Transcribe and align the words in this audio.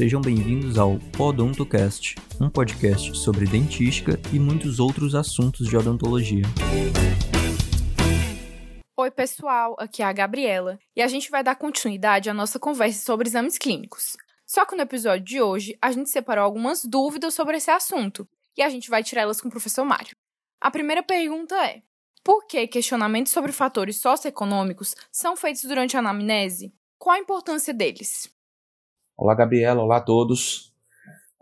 Sejam 0.00 0.22
bem-vindos 0.22 0.78
ao 0.78 0.98
Podontocast, 1.14 2.16
um 2.40 2.48
podcast 2.48 3.14
sobre 3.18 3.44
dentística 3.44 4.18
e 4.32 4.38
muitos 4.38 4.80
outros 4.80 5.14
assuntos 5.14 5.68
de 5.68 5.76
odontologia. 5.76 6.44
Oi, 8.96 9.10
pessoal, 9.10 9.76
aqui 9.78 10.02
é 10.02 10.06
a 10.06 10.12
Gabriela 10.14 10.78
e 10.96 11.02
a 11.02 11.06
gente 11.06 11.30
vai 11.30 11.44
dar 11.44 11.54
continuidade 11.54 12.30
à 12.30 12.32
nossa 12.32 12.58
conversa 12.58 13.04
sobre 13.04 13.28
exames 13.28 13.58
clínicos. 13.58 14.16
Só 14.46 14.64
que 14.64 14.74
no 14.74 14.80
episódio 14.80 15.22
de 15.22 15.42
hoje 15.42 15.76
a 15.82 15.92
gente 15.92 16.08
separou 16.08 16.46
algumas 16.46 16.82
dúvidas 16.82 17.34
sobre 17.34 17.58
esse 17.58 17.70
assunto 17.70 18.26
e 18.56 18.62
a 18.62 18.70
gente 18.70 18.88
vai 18.88 19.04
tirar 19.04 19.20
elas 19.20 19.38
com 19.38 19.48
o 19.48 19.50
professor 19.50 19.84
Mário. 19.84 20.16
A 20.62 20.70
primeira 20.70 21.02
pergunta 21.02 21.54
é: 21.62 21.82
por 22.24 22.46
que 22.46 22.66
questionamentos 22.66 23.32
sobre 23.32 23.52
fatores 23.52 24.00
socioeconômicos 24.00 24.94
são 25.12 25.36
feitos 25.36 25.64
durante 25.64 25.94
a 25.94 26.00
anamnese? 26.00 26.72
Qual 26.98 27.14
a 27.14 27.20
importância 27.20 27.74
deles? 27.74 28.30
Olá, 29.20 29.34
Gabriela. 29.34 29.82
Olá 29.82 29.98
a 29.98 30.00
todos. 30.00 30.72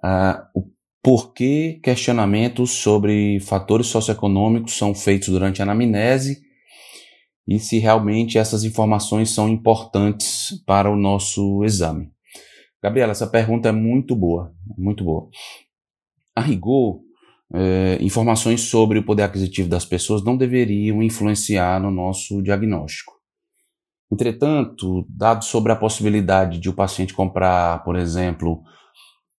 Uh, 0.04 0.42
o 0.52 0.68
porquê 1.00 1.78
questionamentos 1.80 2.72
sobre 2.72 3.38
fatores 3.38 3.86
socioeconômicos 3.86 4.76
são 4.76 4.92
feitos 4.92 5.28
durante 5.28 5.60
a 5.60 5.64
anamnese 5.64 6.42
e 7.46 7.56
se 7.60 7.78
realmente 7.78 8.36
essas 8.36 8.64
informações 8.64 9.30
são 9.30 9.48
importantes 9.48 10.60
para 10.66 10.90
o 10.90 10.96
nosso 10.96 11.62
exame. 11.62 12.10
Gabriela, 12.82 13.12
essa 13.12 13.28
pergunta 13.28 13.68
é 13.68 13.72
muito 13.72 14.16
boa, 14.16 14.52
muito 14.76 15.04
boa. 15.04 15.28
A 16.34 16.40
rigor, 16.40 16.98
é, 17.54 17.96
informações 18.00 18.62
sobre 18.62 18.98
o 18.98 19.04
poder 19.04 19.22
aquisitivo 19.22 19.68
das 19.68 19.84
pessoas 19.84 20.24
não 20.24 20.36
deveriam 20.36 21.00
influenciar 21.00 21.80
no 21.80 21.92
nosso 21.92 22.42
diagnóstico. 22.42 23.17
Entretanto, 24.10 25.06
dados 25.08 25.48
sobre 25.48 25.70
a 25.70 25.76
possibilidade 25.76 26.58
de 26.58 26.68
o 26.68 26.74
paciente 26.74 27.12
comprar, 27.12 27.84
por 27.84 27.96
exemplo, 27.96 28.62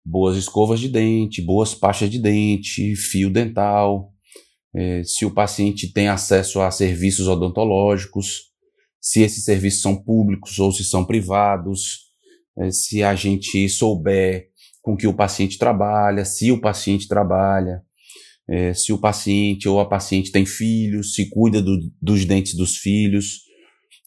boas 0.05 0.36
escovas 0.36 0.80
de 0.80 0.88
dente, 0.88 1.42
boas 1.42 1.75
pastas 1.75 2.10
de 2.10 2.19
dente, 2.19 2.94
fio 2.97 3.30
dental, 3.30 4.12
é, 4.75 5.02
se 5.05 5.25
o 5.25 5.30
paciente 5.30 5.92
tem 5.92 6.08
acesso 6.08 6.60
a 6.60 6.70
serviços 6.70 7.27
odontológicos, 7.28 8.48
se 9.00 9.22
esses 9.22 9.44
serviços 9.44 9.80
são 9.80 9.97
públicos 9.97 10.58
ou 10.58 10.70
se 10.70 10.84
são 10.84 11.05
privados, 11.05 12.08
é, 12.58 12.70
se 12.70 13.03
a 13.03 13.14
gente 13.14 13.69
souber 13.69 14.48
com 14.82 14.97
que 14.97 15.06
o 15.06 15.14
paciente 15.14 15.58
trabalha, 15.58 16.25
se 16.25 16.50
o 16.53 16.60
paciente 16.60 17.08
trabalha, 17.08 17.82
é, 18.48 18.72
se 18.72 18.92
o 18.92 18.98
paciente 18.98 19.69
ou 19.69 19.80
a 19.80 19.88
paciente 19.88 20.32
tem 20.32 20.47
filhos, 20.47 21.14
se 21.14 21.28
cuida 21.28 21.60
do, 21.60 21.78
dos 22.00 22.25
dentes 22.25 22.55
dos 22.55 22.77
filhos. 22.77 23.47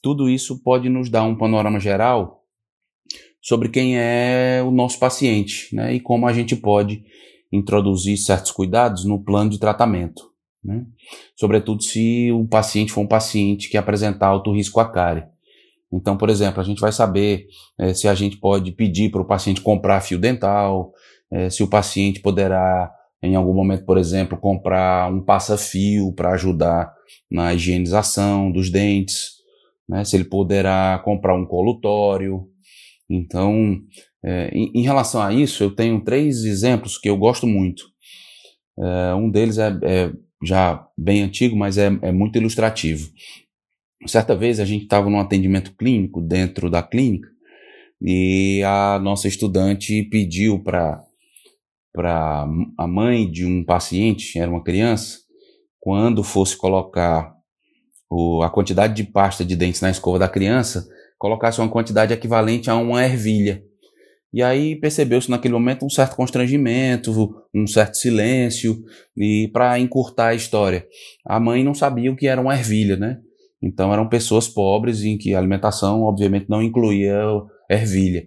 Tudo 0.02 0.30
isso 0.30 0.61
pode 0.63 0.89
nos 0.89 1.09
dar 1.09 1.23
um 1.23 1.35
panorama 1.35 1.80
geral 1.80 2.44
sobre 3.41 3.69
quem 3.69 3.97
é 3.97 4.61
o 4.66 4.71
nosso 4.71 4.99
paciente 4.99 5.75
né, 5.75 5.94
e 5.94 5.99
como 5.99 6.27
a 6.27 6.33
gente 6.33 6.55
pode 6.55 7.03
introduzir 7.52 8.17
certos 8.17 8.52
cuidados 8.52 9.03
no 9.03 9.23
plano 9.23 9.49
de 9.49 9.59
tratamento. 9.59 10.31
Né? 10.63 10.85
Sobretudo 11.35 11.83
se 11.83 12.31
o 12.31 12.47
paciente 12.47 12.91
for 12.91 13.02
um 13.02 13.07
paciente 13.07 13.69
que 13.69 13.77
apresentar 13.77 14.27
alto 14.27 14.53
risco 14.53 14.79
à 14.79 14.89
cárie. 14.89 15.23
Então, 15.91 16.16
por 16.16 16.29
exemplo, 16.29 16.61
a 16.61 16.63
gente 16.63 16.79
vai 16.79 16.91
saber 16.91 17.47
é, 17.77 17.94
se 17.94 18.07
a 18.07 18.16
gente 18.16 18.38
pode 18.38 18.72
pedir 18.72 19.09
para 19.11 19.22
o 19.22 19.27
paciente 19.27 19.59
comprar 19.59 19.99
fio 20.02 20.17
dental, 20.17 20.94
é, 21.29 21.49
se 21.49 21.63
o 21.63 21.67
paciente 21.67 22.22
poderá 22.22 22.91
em 23.22 23.35
algum 23.35 23.53
momento, 23.53 23.85
por 23.85 23.97
exemplo, 23.97 24.38
comprar 24.38 25.11
um 25.11 25.22
passa-fio 25.22 26.11
para 26.13 26.31
ajudar 26.31 26.91
na 27.29 27.53
higienização 27.53 28.52
dos 28.52 28.72
dentes, 28.72 29.41
né? 29.92 30.06
se 30.06 30.16
ele 30.16 30.23
poderá 30.23 31.02
comprar 31.03 31.36
um 31.36 31.45
colutório. 31.45 32.47
Então, 33.09 33.78
é, 34.24 34.50
em, 34.53 34.72
em, 34.74 34.84
relação 34.84 35.22
a 35.22 35.34
isso, 35.34 35.62
eu 35.62 35.75
tenho 35.75 36.02
três 36.02 36.46
exemplos 36.46 36.97
que 36.97 37.09
eu 37.09 37.18
gosto 37.18 37.46
muito. 37.46 37.84
É, 38.79 39.13
um 39.13 39.29
deles 39.29 39.57
é, 39.57 39.78
é, 39.84 40.12
já 40.41 40.88
bem 40.97 41.22
antigo, 41.22 41.57
mas 41.57 41.78
é, 41.78 41.88
é 42.02 42.12
muito 42.12 42.38
ilustrativo. 42.38 43.09
Certa 44.07 44.34
vez 44.34 44.59
a 44.62 44.66
gente 44.66 44.84
estava 44.84 45.09
num 45.09 45.19
atendimento 45.19 45.75
clínico 45.75 46.22
dentro 46.22 46.69
da 46.69 46.81
clínica 46.81 47.28
e 48.02 48.63
a 48.63 48.97
nossa 48.97 49.28
estudante 49.28 50.03
pediu 50.09 50.63
para 50.63 51.03
para 51.94 52.47
a 52.78 52.88
mãe 52.88 53.29
de 53.29 53.46
um 53.46 53.66
paciente, 53.66 54.40
era 54.40 54.50
uma 54.50 54.63
criança, 54.63 55.19
quando 55.78 56.23
fosse 56.23 56.56
colocar 56.58 57.35
o, 58.11 58.44
a 58.44 58.49
quantidade 58.49 58.94
de 58.94 59.05
pasta 59.05 59.45
de 59.45 59.55
dentes 59.55 59.79
na 59.79 59.89
escova 59.89 60.19
da 60.19 60.27
criança, 60.27 60.85
colocasse 61.17 61.61
uma 61.61 61.69
quantidade 61.69 62.13
equivalente 62.13 62.69
a 62.69 62.75
uma 62.75 63.03
ervilha. 63.05 63.63
E 64.33 64.44
aí 64.44 64.75
percebeu-se 64.75 65.31
naquele 65.31 65.53
momento 65.53 65.85
um 65.85 65.89
certo 65.89 66.16
constrangimento, 66.16 67.33
um 67.55 67.66
certo 67.66 67.95
silêncio, 67.95 68.83
e 69.16 69.49
para 69.53 69.79
encurtar 69.79 70.27
a 70.27 70.35
história, 70.35 70.85
a 71.25 71.39
mãe 71.39 71.63
não 71.63 71.73
sabia 71.73 72.11
o 72.11 72.16
que 72.16 72.27
era 72.27 72.41
uma 72.41 72.53
ervilha, 72.53 72.97
né? 72.97 73.19
Então 73.63 73.94
eram 73.94 74.09
pessoas 74.09 74.47
pobres 74.47 75.03
em 75.03 75.17
que 75.17 75.33
a 75.33 75.38
alimentação, 75.38 76.01
obviamente, 76.01 76.49
não 76.49 76.61
incluía 76.61 77.16
ervilha. 77.69 78.25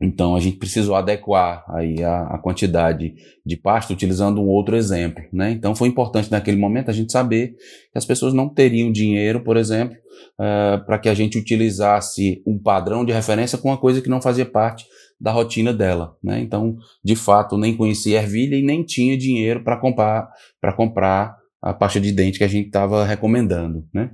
Então 0.00 0.36
a 0.36 0.40
gente 0.40 0.58
precisou 0.58 0.94
adequar 0.94 1.64
aí 1.70 2.02
a, 2.02 2.24
a, 2.24 2.38
quantidade 2.38 3.14
de 3.44 3.56
pasta 3.56 3.94
utilizando 3.94 4.42
um 4.42 4.46
outro 4.46 4.76
exemplo, 4.76 5.24
né? 5.32 5.50
Então 5.50 5.74
foi 5.74 5.88
importante 5.88 6.30
naquele 6.30 6.58
momento 6.58 6.90
a 6.90 6.92
gente 6.92 7.10
saber 7.10 7.54
que 7.90 7.96
as 7.96 8.04
pessoas 8.04 8.34
não 8.34 8.46
teriam 8.46 8.92
dinheiro, 8.92 9.42
por 9.42 9.56
exemplo, 9.56 9.96
uh, 10.38 10.84
para 10.84 10.98
que 10.98 11.08
a 11.08 11.14
gente 11.14 11.38
utilizasse 11.38 12.42
um 12.46 12.58
padrão 12.58 13.06
de 13.06 13.12
referência 13.12 13.56
com 13.56 13.68
uma 13.68 13.78
coisa 13.78 14.02
que 14.02 14.10
não 14.10 14.20
fazia 14.20 14.44
parte 14.44 14.84
da 15.18 15.32
rotina 15.32 15.72
dela, 15.72 16.14
né? 16.22 16.40
Então, 16.40 16.76
de 17.02 17.16
fato, 17.16 17.56
nem 17.56 17.74
conhecia 17.74 18.18
ervilha 18.18 18.56
e 18.56 18.62
nem 18.62 18.84
tinha 18.84 19.16
dinheiro 19.16 19.64
para 19.64 19.78
comprar 19.78 20.28
para 20.60 20.74
comprar 20.74 21.34
a 21.62 21.72
pasta 21.72 21.98
de 21.98 22.12
dente 22.12 22.36
que 22.36 22.44
a 22.44 22.48
gente 22.48 22.66
estava 22.66 23.02
recomendando, 23.02 23.86
né? 23.94 24.10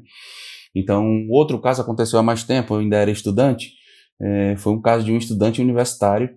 Então, 0.76 1.26
outro 1.28 1.60
caso 1.60 1.82
aconteceu 1.82 2.20
há 2.20 2.22
mais 2.22 2.44
tempo, 2.44 2.74
eu 2.74 2.78
ainda 2.78 2.96
era 2.96 3.10
estudante 3.10 3.81
é, 4.22 4.56
foi 4.56 4.72
um 4.72 4.80
caso 4.80 5.04
de 5.04 5.12
um 5.12 5.18
estudante 5.18 5.60
universitário 5.60 6.30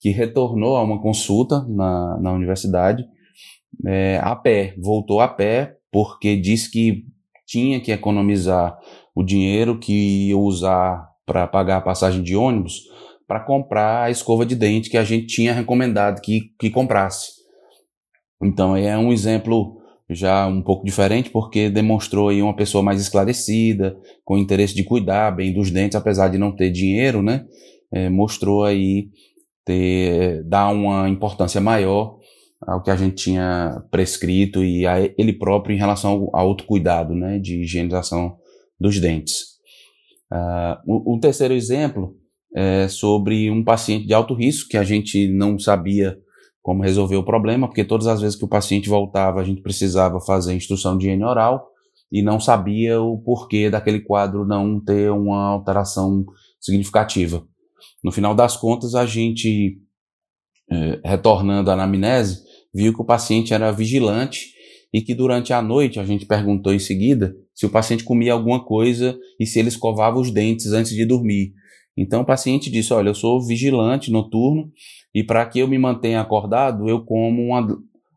que 0.00 0.10
retornou 0.10 0.76
a 0.76 0.82
uma 0.82 1.00
consulta 1.00 1.64
na, 1.68 2.18
na 2.20 2.32
universidade 2.32 3.04
é, 3.84 4.18
a 4.22 4.34
pé, 4.34 4.74
voltou 4.78 5.20
a 5.20 5.28
pé 5.28 5.76
porque 5.90 6.36
disse 6.36 6.70
que 6.70 7.04
tinha 7.46 7.80
que 7.80 7.92
economizar 7.92 8.76
o 9.14 9.22
dinheiro 9.22 9.78
que 9.78 10.28
ia 10.28 10.38
usar 10.38 11.08
para 11.24 11.46
pagar 11.46 11.78
a 11.78 11.82
passagem 11.82 12.22
de 12.22 12.36
ônibus 12.36 12.82
para 13.26 13.40
comprar 13.40 14.04
a 14.04 14.10
escova 14.10 14.46
de 14.46 14.54
dente 14.54 14.88
que 14.88 14.96
a 14.96 15.04
gente 15.04 15.26
tinha 15.26 15.52
recomendado 15.52 16.20
que, 16.20 16.52
que 16.58 16.70
comprasse. 16.70 17.32
Então 18.42 18.76
é 18.76 18.96
um 18.96 19.12
exemplo 19.12 19.75
já 20.08 20.46
um 20.46 20.62
pouco 20.62 20.84
diferente, 20.84 21.30
porque 21.30 21.68
demonstrou 21.68 22.28
aí 22.28 22.40
uma 22.40 22.54
pessoa 22.54 22.82
mais 22.82 23.00
esclarecida, 23.00 23.96
com 24.24 24.38
interesse 24.38 24.74
de 24.74 24.84
cuidar 24.84 25.32
bem 25.32 25.52
dos 25.52 25.70
dentes, 25.70 25.96
apesar 25.96 26.28
de 26.28 26.38
não 26.38 26.54
ter 26.54 26.70
dinheiro, 26.70 27.22
né? 27.22 27.44
É, 27.92 28.08
mostrou 28.08 28.64
aí 28.64 29.08
ter, 29.64 30.44
dar 30.44 30.68
uma 30.68 31.08
importância 31.08 31.60
maior 31.60 32.18
ao 32.60 32.82
que 32.82 32.90
a 32.90 32.96
gente 32.96 33.16
tinha 33.16 33.82
prescrito 33.90 34.64
e 34.64 34.86
a 34.86 35.00
ele 35.18 35.32
próprio 35.32 35.74
em 35.74 35.78
relação 35.78 36.30
ao, 36.32 36.50
autocuidado, 36.50 37.14
né? 37.14 37.38
De 37.38 37.62
higienização 37.62 38.36
dos 38.78 39.00
dentes. 39.00 39.56
Uh, 40.32 41.14
um 41.14 41.18
terceiro 41.20 41.54
exemplo 41.54 42.16
é 42.54 42.88
sobre 42.88 43.50
um 43.50 43.62
paciente 43.62 44.06
de 44.06 44.14
alto 44.14 44.34
risco 44.34 44.68
que 44.68 44.76
a 44.76 44.82
gente 44.82 45.28
não 45.28 45.58
sabia 45.58 46.16
como 46.66 46.82
resolver 46.82 47.14
o 47.14 47.22
problema, 47.22 47.68
porque 47.68 47.84
todas 47.84 48.08
as 48.08 48.20
vezes 48.20 48.36
que 48.36 48.44
o 48.44 48.48
paciente 48.48 48.88
voltava, 48.88 49.40
a 49.40 49.44
gente 49.44 49.62
precisava 49.62 50.20
fazer 50.20 50.52
instrução 50.52 50.98
de 50.98 51.06
higiene 51.06 51.22
oral 51.22 51.64
e 52.10 52.22
não 52.22 52.40
sabia 52.40 53.00
o 53.00 53.18
porquê 53.18 53.70
daquele 53.70 54.00
quadro 54.00 54.44
não 54.44 54.80
ter 54.84 55.12
uma 55.12 55.46
alteração 55.46 56.26
significativa. 56.60 57.46
No 58.02 58.10
final 58.10 58.34
das 58.34 58.56
contas, 58.56 58.96
a 58.96 59.06
gente, 59.06 59.78
eh, 60.68 61.00
retornando 61.04 61.70
à 61.70 61.74
anamnese, 61.74 62.42
viu 62.74 62.92
que 62.92 63.00
o 63.00 63.06
paciente 63.06 63.54
era 63.54 63.70
vigilante 63.70 64.46
e 64.92 65.00
que 65.00 65.14
durante 65.14 65.52
a 65.52 65.62
noite 65.62 66.00
a 66.00 66.04
gente 66.04 66.26
perguntou 66.26 66.74
em 66.74 66.80
seguida 66.80 67.32
se 67.54 67.64
o 67.64 67.70
paciente 67.70 68.02
comia 68.02 68.32
alguma 68.32 68.64
coisa 68.64 69.16
e 69.38 69.46
se 69.46 69.60
ele 69.60 69.68
escovava 69.68 70.18
os 70.18 70.32
dentes 70.32 70.72
antes 70.72 70.90
de 70.90 71.06
dormir. 71.06 71.52
Então 71.96 72.22
o 72.22 72.26
paciente 72.26 72.70
disse: 72.70 72.92
Olha, 72.92 73.08
eu 73.08 73.14
sou 73.14 73.44
vigilante 73.44 74.10
noturno 74.10 74.70
e 75.14 75.24
para 75.24 75.46
que 75.46 75.58
eu 75.58 75.68
me 75.68 75.78
mantenha 75.78 76.20
acordado, 76.20 76.88
eu 76.88 77.04
como 77.04 77.42
uma, 77.42 77.66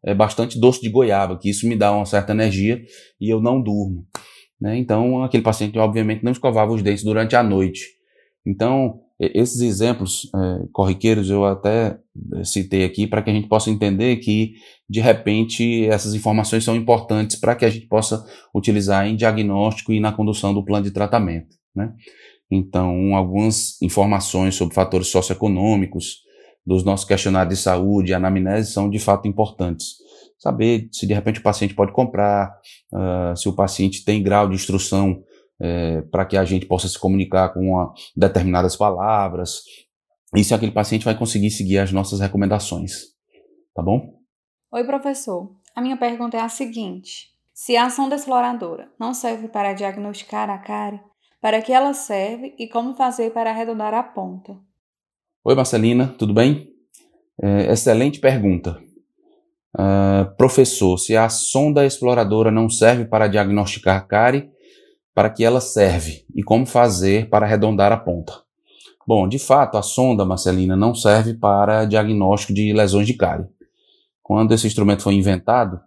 é, 0.03 0.13
bastante 0.13 0.59
doce 0.59 0.81
de 0.81 0.89
goiaba, 0.89 1.37
que 1.37 1.49
isso 1.49 1.67
me 1.67 1.75
dá 1.75 1.91
uma 1.91 2.05
certa 2.05 2.33
energia 2.33 2.83
e 3.19 3.29
eu 3.29 3.41
não 3.41 3.61
durmo. 3.61 4.05
Né? 4.59 4.77
Então, 4.77 5.23
aquele 5.23 5.43
paciente, 5.43 5.77
obviamente, 5.77 6.23
não 6.23 6.31
escovava 6.31 6.73
os 6.73 6.81
dentes 6.81 7.03
durante 7.03 7.35
a 7.35 7.43
noite. 7.43 7.85
Então, 8.45 8.99
esses 9.19 9.59
exemplos 9.59 10.29
é, 10.33 10.67
corriqueiros 10.71 11.29
eu 11.29 11.43
até 11.43 11.97
é, 12.35 12.43
citei 12.43 12.85
aqui 12.85 13.05
para 13.05 13.21
que 13.21 13.29
a 13.29 13.33
gente 13.33 13.47
possa 13.47 13.69
entender 13.69 14.17
que, 14.17 14.53
de 14.89 15.01
repente, 15.01 15.85
essas 15.85 16.13
informações 16.13 16.63
são 16.63 16.75
importantes 16.75 17.37
para 17.37 17.55
que 17.55 17.65
a 17.65 17.69
gente 17.69 17.87
possa 17.87 18.25
utilizar 18.55 19.07
em 19.07 19.15
diagnóstico 19.15 19.91
e 19.91 19.99
na 19.99 20.11
condução 20.11 20.53
do 20.53 20.63
plano 20.63 20.85
de 20.85 20.91
tratamento. 20.91 21.57
Né? 21.75 21.93
Então, 22.51 23.15
algumas 23.15 23.81
informações 23.81 24.55
sobre 24.55 24.73
fatores 24.73 25.07
socioeconômicos, 25.07 26.23
dos 26.65 26.83
nossos 26.83 27.05
questionários 27.05 27.57
de 27.57 27.63
saúde 27.63 28.11
e 28.11 28.13
anamnese 28.13 28.71
são 28.71 28.89
de 28.89 28.99
fato 28.99 29.27
importantes. 29.27 29.95
Saber 30.37 30.87
se 30.91 31.07
de 31.07 31.13
repente 31.13 31.39
o 31.39 31.43
paciente 31.43 31.73
pode 31.73 31.91
comprar, 31.91 32.55
uh, 32.93 33.35
se 33.35 33.49
o 33.49 33.55
paciente 33.55 34.05
tem 34.05 34.21
grau 34.21 34.47
de 34.47 34.55
instrução 34.55 35.23
é, 35.61 36.01
para 36.03 36.25
que 36.25 36.37
a 36.37 36.45
gente 36.45 36.65
possa 36.65 36.87
se 36.87 36.97
comunicar 36.97 37.49
com 37.49 37.59
uma, 37.59 37.93
determinadas 38.15 38.75
palavras, 38.77 39.61
e 40.33 40.43
se 40.43 40.53
aquele 40.53 40.71
paciente 40.71 41.03
vai 41.03 41.17
conseguir 41.17 41.49
seguir 41.49 41.79
as 41.79 41.91
nossas 41.91 42.19
recomendações. 42.19 42.93
Tá 43.73 43.81
bom? 43.81 44.19
Oi, 44.71 44.83
professor. 44.85 45.51
A 45.75 45.81
minha 45.81 45.97
pergunta 45.97 46.37
é 46.37 46.41
a 46.41 46.49
seguinte: 46.49 47.29
se 47.53 47.75
a 47.75 47.89
sonda 47.89 48.15
exploradora 48.15 48.89
não 48.99 49.13
serve 49.13 49.49
para 49.49 49.73
diagnosticar 49.73 50.49
a 50.49 50.57
cárie, 50.59 51.01
para 51.41 51.61
que 51.61 51.71
ela 51.71 51.93
serve 51.93 52.53
e 52.59 52.67
como 52.67 52.95
fazer 52.95 53.31
para 53.31 53.49
arredondar 53.49 53.93
a 53.93 54.03
ponta? 54.03 54.57
Oi, 55.43 55.55
Marcelina, 55.55 56.13
tudo 56.17 56.33
bem? 56.33 56.67
É, 57.41 57.71
excelente 57.71 58.19
pergunta. 58.19 58.77
Uh, 59.77 60.35
professor, 60.35 60.97
se 60.97 61.15
a 61.15 61.29
sonda 61.29 61.85
exploradora 61.85 62.51
não 62.51 62.69
serve 62.69 63.05
para 63.05 63.27
diagnosticar 63.27 64.05
cárie, 64.07 64.49
para 65.13 65.29
que 65.29 65.43
ela 65.43 65.61
serve 65.61 66.25
e 66.35 66.43
como 66.43 66.65
fazer 66.65 67.29
para 67.29 67.45
arredondar 67.45 67.91
a 67.91 67.97
ponta? 67.97 68.33
Bom, 69.07 69.27
de 69.27 69.39
fato, 69.39 69.77
a 69.77 69.81
sonda, 69.81 70.25
Marcelina, 70.25 70.75
não 70.75 70.93
serve 70.93 71.33
para 71.33 71.85
diagnóstico 71.85 72.53
de 72.53 72.73
lesões 72.73 73.07
de 73.07 73.13
cárie. 73.13 73.47
Quando 74.21 74.53
esse 74.53 74.67
instrumento 74.67 75.03
foi 75.03 75.13
inventado, 75.15 75.79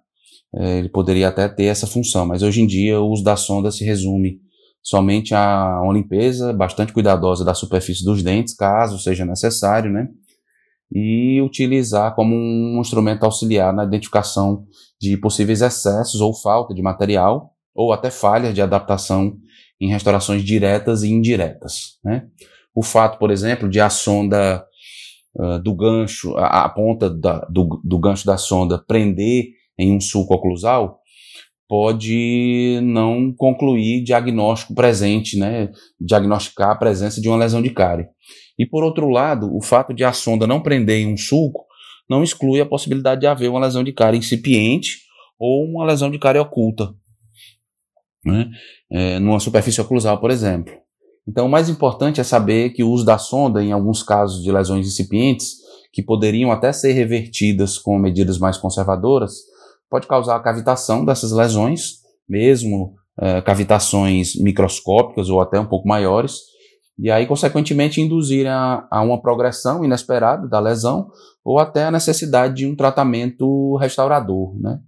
é, 0.54 0.78
ele 0.78 0.88
poderia 0.88 1.28
até 1.28 1.48
ter 1.48 1.64
essa 1.64 1.86
função, 1.86 2.26
mas 2.26 2.42
hoje 2.42 2.62
em 2.62 2.66
dia 2.66 3.00
o 3.00 3.08
uso 3.08 3.22
da 3.22 3.36
sonda 3.36 3.70
se 3.70 3.84
resume 3.84 4.40
somente 4.82 5.34
a 5.34 5.80
uma 5.82 5.92
limpeza 5.92 6.52
bastante 6.52 6.92
cuidadosa 6.92 7.44
da 7.44 7.54
superfície 7.54 8.04
dos 8.04 8.22
dentes, 8.22 8.54
caso 8.54 8.98
seja 8.98 9.24
necessário, 9.24 9.90
né? 9.90 10.08
E 10.94 11.40
utilizar 11.40 12.14
como 12.14 12.34
um 12.34 12.80
instrumento 12.80 13.24
auxiliar 13.24 13.72
na 13.72 13.84
identificação 13.84 14.66
de 15.00 15.16
possíveis 15.16 15.62
excessos 15.62 16.20
ou 16.20 16.34
falta 16.34 16.74
de 16.74 16.82
material, 16.82 17.52
ou 17.74 17.92
até 17.92 18.10
falhas 18.10 18.54
de 18.54 18.60
adaptação 18.60 19.38
em 19.80 19.88
restaurações 19.88 20.44
diretas 20.44 21.02
e 21.02 21.10
indiretas, 21.10 21.98
né? 22.04 22.26
O 22.74 22.82
fato, 22.82 23.18
por 23.18 23.30
exemplo, 23.30 23.68
de 23.68 23.80
a 23.80 23.90
sonda 23.90 24.64
uh, 25.36 25.58
do 25.58 25.74
gancho, 25.74 26.36
a, 26.36 26.64
a 26.64 26.68
ponta 26.68 27.10
da, 27.10 27.40
do, 27.50 27.80
do, 27.84 27.98
gancho 27.98 28.26
da 28.26 28.38
sonda 28.38 28.82
prender 28.86 29.48
em 29.78 29.94
um 29.94 30.00
sulco 30.00 30.34
oclusal, 30.34 31.01
pode 31.72 32.78
não 32.82 33.32
concluir 33.34 34.04
diagnóstico 34.04 34.74
presente, 34.74 35.38
né? 35.38 35.70
Diagnosticar 35.98 36.68
a 36.68 36.74
presença 36.74 37.18
de 37.18 37.30
uma 37.30 37.38
lesão 37.38 37.62
de 37.62 37.70
cárie. 37.70 38.08
E 38.58 38.66
por 38.66 38.84
outro 38.84 39.08
lado, 39.08 39.48
o 39.56 39.62
fato 39.62 39.94
de 39.94 40.04
a 40.04 40.12
sonda 40.12 40.46
não 40.46 40.60
prender 40.60 41.00
em 41.00 41.10
um 41.10 41.16
sulco 41.16 41.64
não 42.10 42.22
exclui 42.22 42.60
a 42.60 42.66
possibilidade 42.66 43.22
de 43.22 43.26
haver 43.26 43.48
uma 43.48 43.58
lesão 43.58 43.82
de 43.82 43.90
cárie 43.90 44.18
incipiente 44.18 44.98
ou 45.38 45.64
uma 45.64 45.86
lesão 45.86 46.10
de 46.10 46.18
cárie 46.18 46.42
oculta, 46.42 46.92
né? 48.22 48.50
É, 48.90 49.18
numa 49.18 49.40
superfície 49.40 49.80
oclusal, 49.80 50.20
por 50.20 50.30
exemplo. 50.30 50.74
Então, 51.26 51.46
o 51.46 51.50
mais 51.50 51.70
importante 51.70 52.20
é 52.20 52.24
saber 52.24 52.74
que 52.74 52.84
o 52.84 52.90
uso 52.90 53.06
da 53.06 53.16
sonda, 53.16 53.64
em 53.64 53.72
alguns 53.72 54.02
casos 54.02 54.44
de 54.44 54.52
lesões 54.52 54.86
incipientes, 54.86 55.54
que 55.90 56.02
poderiam 56.02 56.52
até 56.52 56.70
ser 56.70 56.92
revertidas 56.92 57.78
com 57.78 57.98
medidas 57.98 58.38
mais 58.38 58.58
conservadoras, 58.58 59.51
pode 59.92 60.06
causar 60.06 60.36
a 60.36 60.40
cavitação 60.40 61.04
dessas 61.04 61.32
lesões, 61.32 61.98
mesmo 62.26 62.94
é, 63.20 63.42
cavitações 63.42 64.34
microscópicas 64.36 65.28
ou 65.28 65.38
até 65.38 65.60
um 65.60 65.66
pouco 65.66 65.86
maiores, 65.86 66.38
e 66.98 67.10
aí, 67.10 67.26
consequentemente, 67.26 68.00
induzir 68.00 68.46
a, 68.46 68.86
a 68.90 69.02
uma 69.02 69.20
progressão 69.20 69.84
inesperada 69.84 70.48
da 70.48 70.58
lesão 70.58 71.10
ou 71.44 71.58
até 71.58 71.84
a 71.84 71.90
necessidade 71.90 72.54
de 72.54 72.66
um 72.66 72.74
tratamento 72.74 73.76
restaurador, 73.76 74.58
né? 74.58 74.78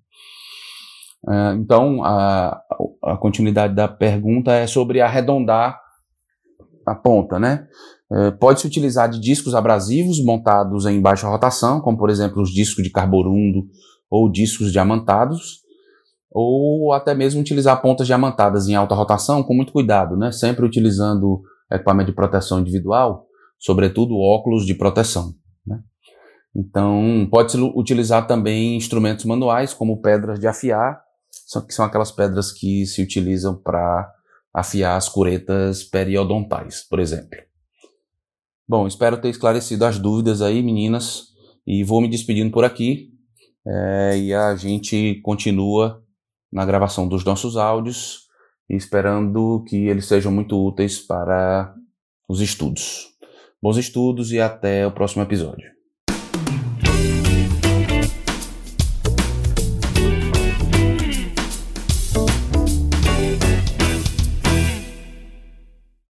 É, 1.28 1.54
então, 1.54 2.02
a, 2.02 2.58
a 3.02 3.16
continuidade 3.18 3.74
da 3.74 3.88
pergunta 3.88 4.52
é 4.52 4.66
sobre 4.66 5.02
arredondar 5.02 5.78
a 6.86 6.94
ponta, 6.94 7.38
né? 7.38 7.66
É, 8.10 8.30
Pode-se 8.30 8.66
utilizar 8.66 9.08
de 9.10 9.20
discos 9.20 9.54
abrasivos 9.54 10.22
montados 10.24 10.86
em 10.86 11.00
baixa 11.00 11.28
rotação, 11.28 11.80
como 11.80 11.98
por 11.98 12.08
exemplo 12.08 12.40
os 12.40 12.50
discos 12.50 12.82
de 12.82 12.90
carborundo 12.90 13.66
ou 14.10 14.30
discos 14.30 14.72
diamantados, 14.72 15.62
ou 16.30 16.92
até 16.92 17.14
mesmo 17.14 17.40
utilizar 17.40 17.80
pontas 17.80 18.06
diamantadas 18.06 18.68
em 18.68 18.74
alta 18.74 18.94
rotação 18.94 19.42
com 19.42 19.54
muito 19.54 19.72
cuidado, 19.72 20.16
né? 20.16 20.32
Sempre 20.32 20.66
utilizando 20.66 21.42
equipamento 21.70 22.10
de 22.10 22.16
proteção 22.16 22.60
individual, 22.60 23.26
sobretudo 23.58 24.18
óculos 24.18 24.66
de 24.66 24.74
proteção. 24.74 25.34
Né? 25.66 25.80
Então, 26.54 27.28
pode-se 27.30 27.58
utilizar 27.58 28.26
também 28.26 28.76
instrumentos 28.76 29.24
manuais, 29.24 29.72
como 29.72 30.00
pedras 30.00 30.38
de 30.38 30.46
afiar, 30.46 31.02
que 31.66 31.74
são 31.74 31.84
aquelas 31.84 32.12
pedras 32.12 32.52
que 32.52 32.84
se 32.86 33.02
utilizam 33.02 33.56
para 33.56 34.12
afiar 34.52 34.96
as 34.96 35.08
curetas 35.08 35.82
periodontais, 35.82 36.86
por 36.88 37.00
exemplo. 37.00 37.38
Bom, 38.66 38.86
espero 38.86 39.20
ter 39.20 39.28
esclarecido 39.28 39.84
as 39.84 39.98
dúvidas 39.98 40.40
aí, 40.40 40.62
meninas, 40.62 41.28
e 41.66 41.82
vou 41.82 42.00
me 42.00 42.08
despedindo 42.08 42.50
por 42.50 42.64
aqui. 42.64 43.13
É, 43.66 44.19
e 44.19 44.34
a 44.34 44.55
gente 44.56 45.20
continua 45.22 46.02
na 46.52 46.64
gravação 46.64 47.08
dos 47.08 47.25
nossos 47.25 47.56
áudios, 47.56 48.28
esperando 48.69 49.64
que 49.66 49.88
eles 49.88 50.06
sejam 50.06 50.31
muito 50.31 50.56
úteis 50.62 51.00
para 51.00 51.75
os 52.28 52.40
estudos. 52.40 53.08
Bons 53.62 53.76
estudos 53.76 54.32
e 54.32 54.40
até 54.40 54.87
o 54.87 54.93
próximo 54.93 55.22
episódio. 55.22 55.73